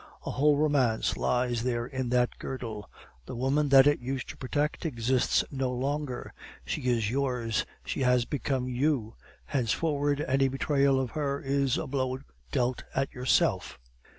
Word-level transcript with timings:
A 0.25 0.31
whole 0.31 0.57
romance 0.57 1.15
lies 1.15 1.61
there 1.61 1.85
in 1.85 2.09
that 2.09 2.39
girdle; 2.39 2.89
the 3.27 3.35
woman 3.35 3.69
that 3.69 3.85
it 3.85 3.99
used 3.99 4.29
to 4.29 4.35
protect 4.35 4.83
exists 4.83 5.43
no 5.51 5.71
longer; 5.71 6.33
she 6.65 6.81
is 6.85 7.11
yours, 7.11 7.67
she 7.85 7.99
has 8.01 8.25
become 8.25 8.67
you; 8.67 9.13
henceforward 9.45 10.19
any 10.21 10.47
betrayal 10.47 10.99
of 10.99 11.11
her 11.11 11.39
is 11.39 11.77
a 11.77 11.85
blow 11.85 12.17
dealt 12.51 12.83
at 12.95 13.13
yourself. 13.13 13.77